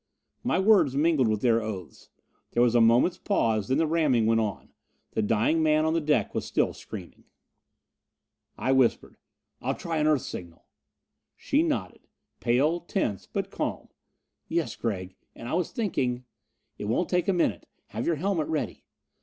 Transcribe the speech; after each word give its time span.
My 0.43 0.57
words 0.57 0.95
mingled 0.95 1.27
with 1.27 1.41
their 1.41 1.61
oaths. 1.61 2.09
There 2.53 2.63
was 2.63 2.73
a 2.73 2.81
moment's 2.81 3.19
pause, 3.19 3.67
then 3.67 3.77
the 3.77 3.85
ramming 3.85 4.25
went 4.25 4.41
on. 4.41 4.73
The 5.11 5.21
dying 5.21 5.61
man 5.61 5.85
on 5.85 5.93
the 5.93 6.01
deck 6.01 6.33
was 6.33 6.43
still 6.43 6.73
screaming. 6.73 7.25
I 8.57 8.71
whispered, 8.71 9.17
"I'll 9.61 9.75
try 9.75 9.97
an 9.99 10.07
Earth 10.07 10.23
signal." 10.23 10.65
She 11.35 11.61
nodded. 11.61 12.07
Pale, 12.39 12.79
tense, 12.87 13.27
but 13.31 13.51
calm. 13.51 13.89
"Yes, 14.47 14.75
Gregg. 14.75 15.15
And 15.35 15.47
I 15.47 15.53
was 15.53 15.71
thinking" 15.71 16.25
"It 16.79 16.85
won't 16.85 17.07
take 17.07 17.27
a 17.27 17.31
minute. 17.33 17.67
Have 17.89 18.07
your 18.07 18.15
helmet 18.15 18.47
ready." 18.47 18.83